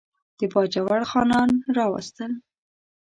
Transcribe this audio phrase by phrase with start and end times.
[0.39, 2.31] د باجوړ خانان راوستل.